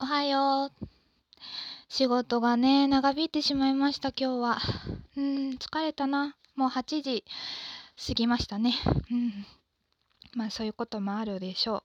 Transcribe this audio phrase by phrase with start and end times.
[0.00, 0.86] おはよう。
[1.88, 4.58] 仕事がね、長引いてしまいました、今日は。
[5.16, 6.36] うん、疲れたな。
[6.56, 7.24] もう8時
[8.08, 8.74] 過ぎましたね。
[9.12, 9.46] うん。
[10.34, 11.84] まあそういうこともあるでしょ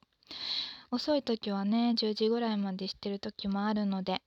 [0.91, 0.95] う。
[0.95, 4.23] 遅い時はね、10時ぐらいまでしてる時もあるので。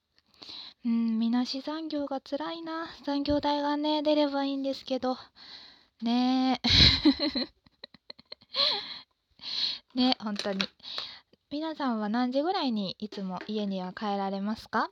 [0.84, 2.86] うん、みなし残業が辛いな。
[3.04, 5.18] 残業代がね、出ればいいんですけど。
[6.00, 6.68] ねえ。
[9.98, 10.60] ね、本当に。
[11.52, 14.88] 皆さんは何時ぐらいにいつも家には帰られますか？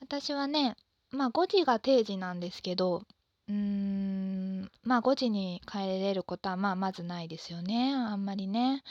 [0.00, 0.74] 私はね、
[1.10, 3.02] まあ5時が定時なんですけど、
[3.46, 7.92] うーん、まあ5時に帰れることはまあまずないですよね。
[7.92, 8.82] あんまりね。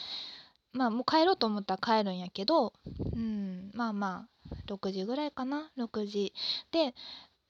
[0.73, 2.71] まあもう帰ろうと思ったら帰るんやけど、
[3.15, 6.33] うん、まあまあ6時ぐらいかな、6時。
[6.71, 6.93] で、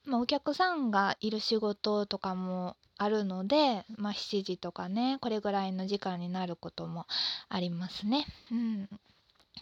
[0.05, 7.05] まあ、お客さんがいる仕事とかもあるので、まあ、7時とかねこれぐらいの時間になることも
[7.49, 8.25] ありますね。
[8.49, 8.89] うん、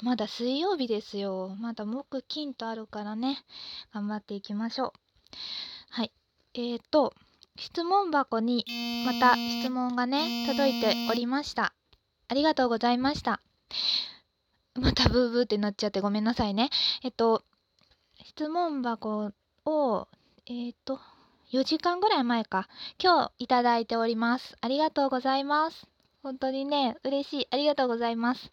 [0.02, 1.56] まだ水曜日ですよ。
[1.60, 3.44] まだ木金とあるからね。
[3.94, 4.92] 頑張っていきましょう。
[5.90, 6.12] はい。
[6.54, 7.14] えーと、
[7.58, 8.66] 質問箱に
[9.06, 11.74] また質問がね、届いておりました。
[12.30, 13.42] ありがとうございました。
[14.76, 16.70] またブーブーってなっちゃってごめんなさいね。
[17.04, 17.44] えっと、
[18.24, 19.32] 質問箱
[19.66, 20.08] を、
[20.46, 21.00] えーと、
[21.52, 22.70] 4時間ぐらい前か、
[23.04, 24.56] 今日いただいております。
[24.62, 25.88] ありがとうございます。
[26.22, 27.48] 本当にね、嬉しい。
[27.50, 28.52] ありがとうございます。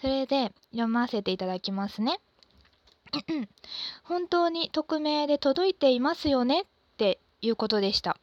[0.00, 2.20] それで、読ませていただきますね。
[4.04, 6.64] 本当に匿名で届いていますよねっ
[6.98, 8.18] ていうことでした。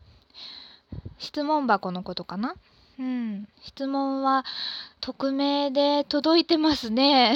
[1.18, 2.56] 質問箱のことかな？
[3.00, 3.48] うん。
[3.64, 4.46] 質問は
[5.02, 7.36] 匿名で届いてますね。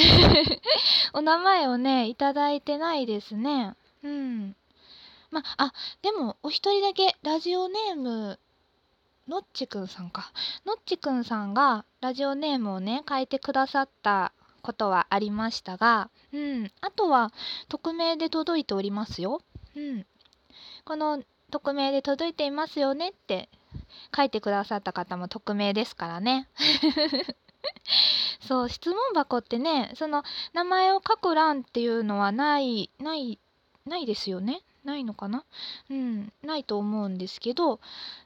[1.13, 3.73] お名前をね、いただいてないですね。
[4.03, 4.55] うん。
[5.31, 8.39] まあ、でも、お一人だけラジオネーム
[9.27, 10.31] のっちくんさんか。
[10.65, 16.71] のっちくんさんがラジオネームをね、変えてくださったことはありましたが、うん。
[16.79, 17.33] あとは、
[17.67, 19.41] 匿名で届いておりますよ。
[19.75, 20.05] うん。
[20.85, 23.49] この、匿名で届いていますよねって
[24.15, 26.49] 書いてくださった方も匿名ですからね。
[28.39, 30.23] そう、質問箱ってね、その、
[30.53, 33.39] 名前を書く欄っていうのはない、ない、
[33.85, 34.61] ないですよね。
[34.87, 35.43] ないのかな？
[35.91, 37.79] うん、ないと思うんですけど、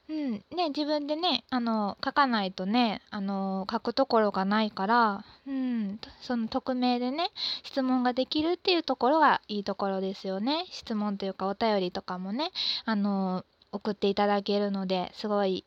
[0.08, 7.30] うん、ね、自分でね、あの、書かないとね、あの、書くところがないから、うん、その匿名でね、
[7.64, 10.64] 質問ができるっていうところがいいところですよね。
[10.70, 12.52] 質問というかお便りとかもね、
[12.84, 15.64] あの、送っていただけるのですごい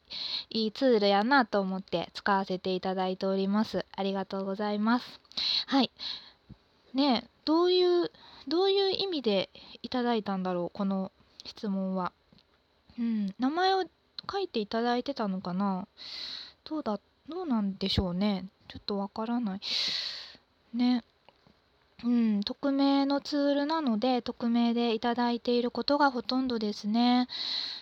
[0.51, 3.83] いいツールやなと思って使わせていただいております。
[3.97, 5.05] ありがとうございます。
[5.65, 5.89] はい。
[6.95, 8.11] ねどういう
[8.47, 9.49] どういう意味で
[9.83, 11.11] いただいたんだろうこの
[11.45, 12.11] 質問は。
[12.97, 13.83] うん、名前を
[14.31, 15.87] 書いていただいてたのかな
[16.63, 18.45] どうだ、どうなんでしょうね。
[18.67, 19.59] ちょっとわからない。
[20.73, 21.03] ね。
[22.05, 27.27] うん、匿名のツールなので、匿名でいただいていることがほとんどですね。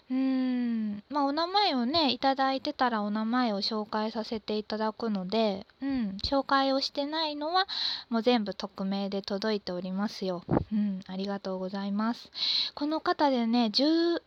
[0.09, 7.67] うん、まあ、お名前をね、いただいてたらお名前を紹介させていただくので、うん、紹介をしてないのは、
[8.09, 10.43] もう全部匿名で届いておりますよ。
[10.71, 12.31] うん、ありがとうございます。
[12.75, 14.21] この方でね、10、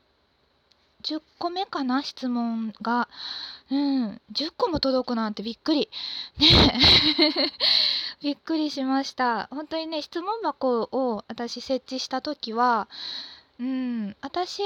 [1.04, 3.08] 10個目かな、質問が。
[3.70, 5.88] うん、10個も届くなんてびっくり。
[6.38, 6.48] ね
[8.22, 9.49] びっくりしました。
[9.50, 12.88] 本当にね、質問箱を私設置した時は、
[13.60, 14.62] うん、私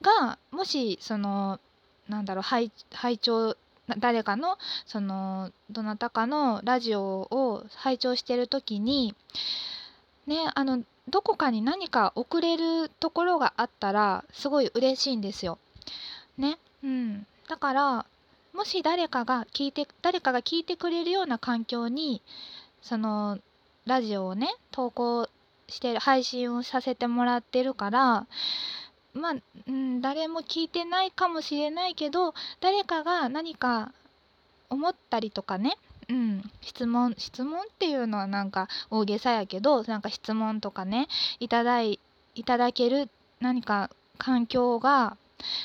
[0.00, 1.60] がもし、その、
[2.08, 2.70] なんだろう、拝
[3.18, 3.56] 聴
[3.96, 9.14] 誰かのそのどなたかのラジオを拝聴してる時に
[10.26, 15.58] ねあのどこかに何か送れるところがあったらすごい嬉しいんですよ。
[16.36, 18.06] ね、うん、だから
[18.52, 22.20] もし誰かが聞いて誰かが聞いてくれるような環境に
[22.88, 23.38] その
[23.84, 25.28] ラジオをね投稿
[25.68, 28.26] してる配信をさせてもらってるから
[29.12, 29.34] まあ、
[29.66, 33.92] うん、誰も聞いてないかもしれないけど誰かが何か
[34.70, 35.76] 思ったりとかね、
[36.08, 41.08] うん、質問質問っていうのはなんか大げさやけどなんか質問とかね
[41.40, 42.00] いただい
[42.34, 43.10] いただける
[43.40, 45.18] 何か環境が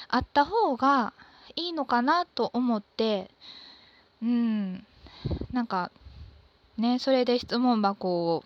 [0.10, 1.14] あった方が
[1.56, 3.32] いいのかなと思って
[4.22, 4.86] うん
[5.54, 5.90] なんか
[6.78, 8.44] ねそれで質問箱を、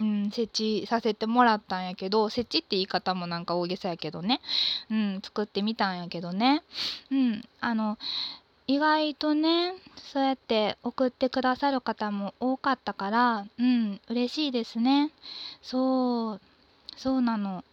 [0.00, 4.40] うん、設置させてもらったんやけど設置って言い方もなんか大げさやけどね、
[4.90, 6.62] うん、作ってみたんやけどね、
[7.10, 7.98] うん、あの
[8.70, 9.74] 意外とね
[10.12, 15.10] そうやって送ってくださる方も多かったからうん嬉しいですね。
[15.60, 16.40] そう
[16.96, 17.64] そうなの。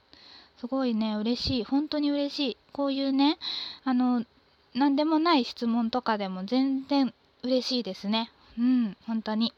[0.59, 1.63] すごいね嬉しい。
[1.63, 2.57] 本当に嬉しい。
[2.71, 3.37] こういうね
[3.83, 4.25] あの
[4.73, 7.13] 何でもない質問とかでも全然
[7.43, 8.31] 嬉しいですね。
[8.57, 9.53] うん本当に。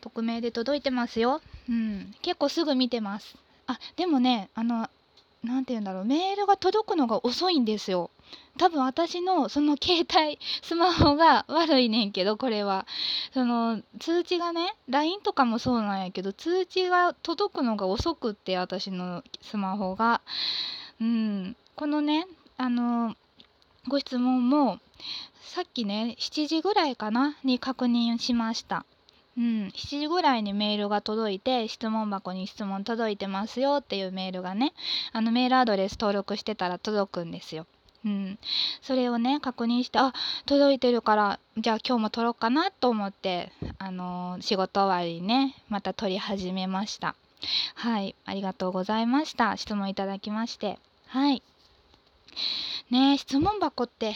[0.00, 1.40] 匿名で届いてますよ。
[1.68, 2.14] うん。
[2.22, 3.36] 結構すぐ見てます。
[3.66, 4.88] あでもねあの
[5.42, 6.04] 何て言うんだろう。
[6.04, 8.10] メールが届くのが遅いんですよ。
[8.58, 12.86] 多分私のその携帯 スマホが悪いねんけどこれは。
[13.32, 20.20] その通知がね LINE とかもそうなんやけど通知が届くのが遅くって私のスマホが。
[21.00, 21.56] うん。
[21.74, 22.26] このね
[22.56, 23.14] あの
[23.88, 24.80] ご質問も
[25.46, 28.84] さっきね7時ぐらいかなに確認しました。
[29.38, 34.72] うん、7時ぐらいにメールが届いて質問箱に質問届いてますよっていうメールがね
[35.12, 37.66] あのメールアドレス登録してたら届くんですよ。
[38.04, 38.38] うん、
[38.82, 40.12] それをね確認してあ
[40.46, 47.14] 届いてるからじゃあ今日も撮ろうかなと思って、あのー、仕事終わりにねまた撮り始めました。
[47.74, 49.56] はいありがとうございました。
[49.56, 50.78] 質問いただきまして。
[51.06, 51.42] はい。
[52.90, 54.14] ね質問箱って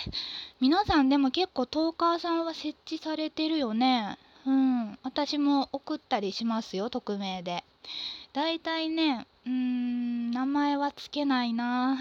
[0.61, 4.19] 皆さんでも結構トーカーさんは設置されてるよね。
[4.47, 4.99] うん。
[5.03, 7.65] 私も送ったりしますよ匿名で。
[8.33, 11.99] だいたいねうーん名前はつけないな。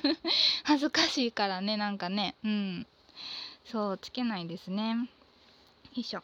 [0.64, 2.34] 恥ずかしいからねなんかね。
[2.44, 2.86] うん。
[3.64, 4.94] そうつけないですね。
[4.94, 5.06] よ
[5.94, 6.22] いしょ。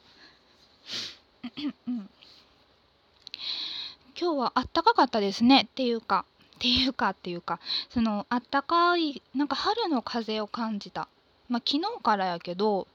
[4.20, 5.68] 今日はあったかかったですね。
[5.70, 6.24] っていうか
[6.58, 11.06] っていうかっていうかそのあったかいなんか春の風を感じた。
[11.48, 12.88] まあ昨日からやけど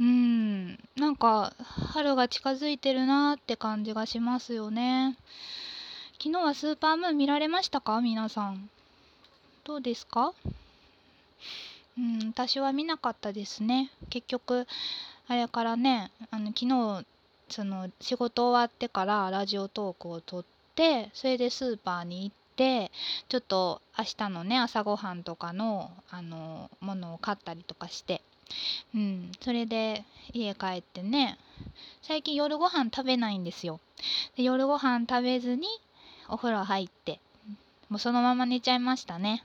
[0.00, 1.54] うんなんか
[1.92, 5.16] 春が近づいてるなって感じがしますよね。
[6.20, 8.00] 昨日はスーパームーン見られましたか？
[8.00, 8.68] 皆さん。
[9.62, 10.32] どうですか？
[11.96, 13.90] うん私は見なかったですね。
[14.10, 14.66] 結局
[15.28, 17.06] あれからねあの昨日
[17.48, 20.44] その仕事終わってからラジオトークを撮っ
[20.74, 22.90] てそれでスーパーに行って
[23.28, 28.20] ちょっと明日のね朝ごはんとかのあのものを買ったりとかして。
[28.94, 31.36] うん、それで家帰ってね
[32.00, 33.78] 最近夜ご飯食べないんですよ。
[34.36, 35.68] で夜ご飯食べずに
[36.30, 37.20] お風呂入って
[37.90, 39.44] もうそのまま寝ちゃいましたね。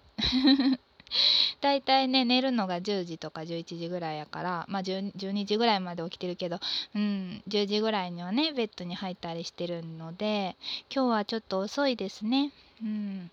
[1.61, 6.59] だいたいね寝るのが10時とか11時ぐらいやからまあ12時ぐらいまで起きてるけど
[6.95, 10.55] うん10時ぐらいにはねベッドに入ったりしてるので
[10.93, 12.51] 今日はちょっと遅いですね。
[12.81, 13.31] うん。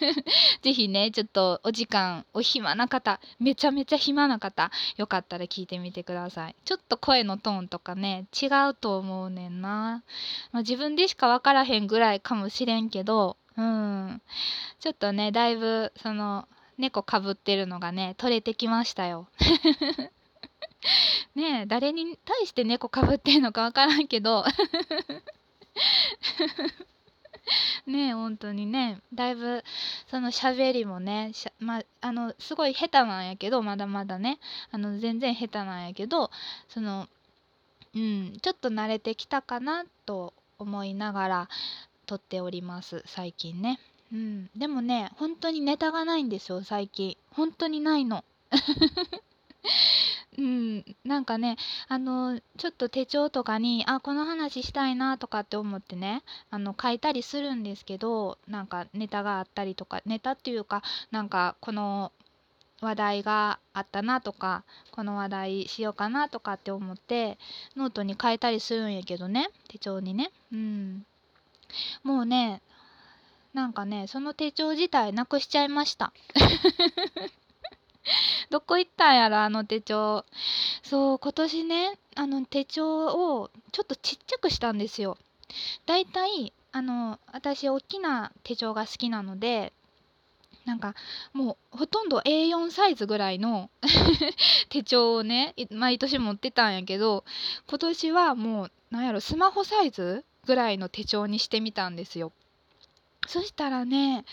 [0.62, 6.56] ぜひね、ちょっとお時間、お暇な方、めちゃめちゃ暇な方、よかったら聞いてみてください。
[6.64, 10.02] ちょっと声のトーンとかね、違うと思うねんな。
[10.50, 14.22] まあ、自分でしか分からへんぐらいかもしれんけど、うん。
[14.80, 19.28] ちょっとね、だいぶ、その、猫かぶってるのがね、取れてきましたよ。
[21.34, 24.44] ねえ、誰に対して猫かぶってんのかわからんけど。
[27.86, 29.64] ね、本当にね、だいぶ、
[30.08, 34.38] その喋りもね、ま、あの、すごい下手なんやけど、まだまだね、
[34.72, 36.30] あの、全然下手なんやけど、
[36.68, 37.08] その、
[37.94, 41.48] うん、ちょっと慣れてきたかなと思いながら、
[42.06, 43.80] 撮っております最近ね。
[44.12, 47.16] うんでもね本当にネタがないんですよ最近。
[47.32, 48.24] 本当にないの。
[50.38, 51.56] うんなんかね
[51.88, 62.12] あのちょっと手帳とかにあこの話したいなとかって思ってねあの書いたりするんですけどなんかネタがあったりとかネタっていうかなんかこの
[62.82, 67.38] 話題があったなとかこの話題しようかなとかって思って
[67.74, 70.30] ノートに書いたりするんやけどね手帳にね。
[70.52, 71.06] うん。
[72.04, 72.60] もうね
[73.54, 76.12] なんかねその手帳自体なくしちゃいました。
[78.50, 80.24] どこ行ったんやろあの手帳。
[80.82, 85.18] そう今年ねあの手帳をちょっとちっちゃくしたんですよ。
[85.86, 89.72] だいたいあの私大きな手帳が好きなので
[90.64, 90.94] なんか
[91.32, 93.70] もうほとんど A4 サイズぐらいの
[94.68, 97.24] 手帳をね毎年持ってたんやけど
[97.68, 102.32] 今年はもうなんやろスマホサイズぐらいの手帳にしてみたんですよ。
[103.26, 104.24] そしたらね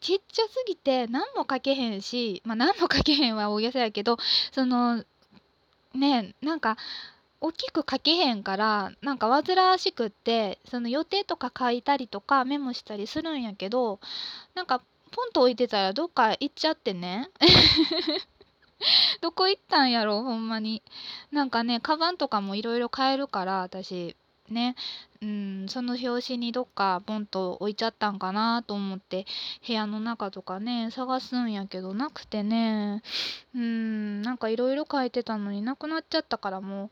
[0.00, 4.18] ちっちゃすぎて何も書けへんしまあ何も書けへんは大げさやけど
[4.52, 5.04] その
[5.94, 6.76] ねなんか
[7.40, 14.00] 大きく書けへんからなんか煩わしくってその予定とか書いたりとかメモしたりするんやけど
[14.54, 14.80] なんか
[15.14, 17.30] ポンと置いてたらどっか行っちゃってね。
[19.20, 20.82] どこ行ったんやろほんまに。
[21.30, 24.16] なんかねカバンとかもいろいろ買えるから私。
[24.50, 24.76] ね。
[25.22, 29.24] うんその表紙にどっかポンと置いちゃったんかなと思って
[29.66, 33.02] 部屋の中とかね探すんやけどなくてね。
[33.54, 36.90] うんなんかいろいろ書いてたのになくなっちゃったからもう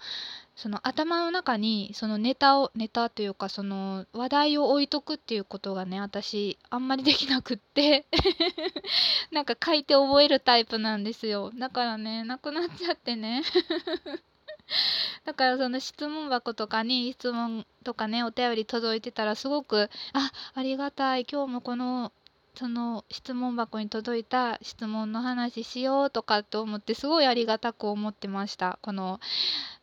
[0.54, 8.06] その頭の中にそのネタをネタというかその話題を置いとくっていうことがね私あんまりできなくって。
[9.32, 11.50] なんか書いて覚えるタイプなんですよ。
[11.58, 13.42] だからねなくなっちゃってね。
[15.24, 22.12] だからその質問箱とかに質問とかねお便り届いてたらすごくあありがたい今日もこの
[22.54, 29.20] その質問箱に届いた質問の話しようとかって思ってすごいありがたく思ってましたこの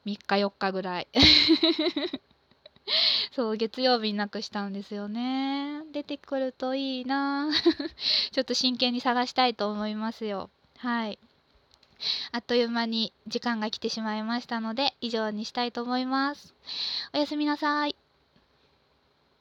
[0.06, 1.08] 3日4日ぐらい。
[3.32, 5.84] そう月曜日になくしたんですよね。
[5.92, 7.50] 出てくるといいな。
[8.32, 10.50] ちょっと真剣に探したいと思いますよ。
[10.78, 11.20] はい。
[12.32, 16.54] あっという間に時間が来てしまいましたので以上にしたいと思います。
[17.14, 17.96] おやすみなさい。